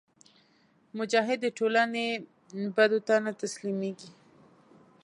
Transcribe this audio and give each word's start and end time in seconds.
مجاهد 0.97 1.39
د 1.43 1.47
ټولنې 1.57 2.07
بدو 2.75 2.99
ته 3.07 3.15
نه 3.25 3.31
تسلیمیږي. 3.41 4.11